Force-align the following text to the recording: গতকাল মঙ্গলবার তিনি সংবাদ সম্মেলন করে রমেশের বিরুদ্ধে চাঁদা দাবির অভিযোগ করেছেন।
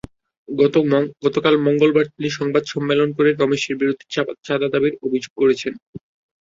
গতকাল 1.23 1.55
মঙ্গলবার 1.65 2.05
তিনি 2.13 2.29
সংবাদ 2.39 2.63
সম্মেলন 2.73 3.09
করে 3.17 3.29
রমেশের 3.31 3.75
বিরুদ্ধে 3.81 4.05
চাঁদা 4.47 4.67
দাবির 4.73 4.93
অভিযোগ 5.05 5.31
করেছেন। 5.41 5.73